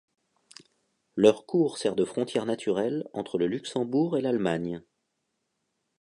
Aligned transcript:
Leur 1.15 1.45
cours 1.45 1.77
sert 1.77 1.95
de 1.95 2.05
frontière 2.05 2.47
naturelle 2.47 3.07
entre 3.13 3.37
le 3.37 3.45
Luxembourg 3.45 4.17
et 4.17 4.21
l'Allemagne. 4.21 4.81